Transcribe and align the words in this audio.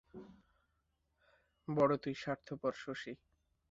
বড় 1.67 1.93
তুই 1.97 2.13
স্বার্থপর 2.13 2.73
শশী। 2.75 3.13